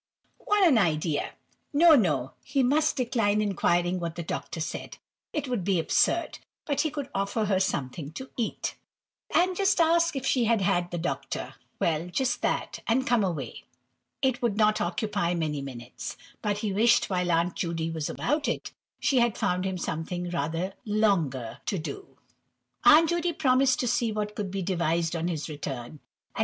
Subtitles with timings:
[0.39, 1.33] What an idea!
[1.73, 4.97] No, no; he must decline inquiring what the Doctor said;
[5.31, 8.77] it would be absurd; but he could offer her something to eat.
[9.35, 13.65] —And just ask if she had had the Doctor.—Well, just that, and come away.
[14.23, 16.17] It would not occupy many minutes.
[16.41, 20.73] But he wished, while Aunt Judy was about it, she had found him something rather
[20.83, 22.17] longer to do!
[22.85, 25.99] Aunt Judy promised to see what could be devised on his return,
[26.35, 26.39] and No.